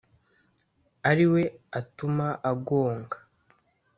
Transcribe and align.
ariwe 1.09 1.41
atuma 1.79 2.27
agonga, 2.51 3.17